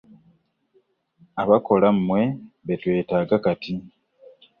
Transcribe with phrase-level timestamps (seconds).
[1.41, 2.21] Abakola mmwe
[2.65, 3.73] be twetaaga kati.